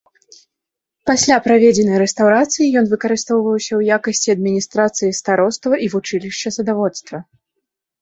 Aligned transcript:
Пасля 1.09 1.37
праведзенай 1.47 1.97
рэстаўрацыі 2.03 2.71
ён 2.81 2.89
выкарыстоўваўся 2.95 3.69
ў 3.79 4.01
якасці 4.01 4.29
адміністрацыі 4.37 5.15
староства 5.23 5.73
і 5.85 5.95
вучылішча 5.97 6.49
садаводства. 6.61 7.17